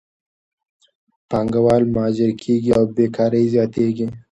پانګهوال 1.29 1.83
مهاجر 1.93 2.31
کېږي 2.41 2.69
او 2.77 2.83
بیکارۍ 2.95 3.45
زیاتېږي. 3.53 4.07